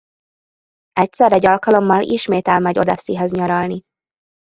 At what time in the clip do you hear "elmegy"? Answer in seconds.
2.47-2.79